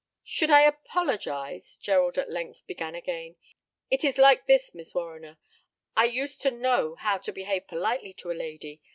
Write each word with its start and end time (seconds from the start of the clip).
"Should 0.23 0.49
I 0.49 0.61
apologize?" 0.61 1.77
Gerald 1.77 2.17
at 2.17 2.31
length 2.31 2.65
began 2.65 2.95
again. 2.95 3.35
"It 3.91 4.03
is 4.03 4.17
like 4.17 4.47
this, 4.47 4.73
Miss 4.73 4.95
Warriner. 4.95 5.37
I 5.95 6.05
used 6.05 6.41
to 6.41 6.49
know 6.49 6.95
how 6.95 7.19
to 7.19 7.31
behave 7.31 7.67
politely 7.67 8.13
to 8.13 8.31
a 8.31 8.33
lady. 8.33 8.81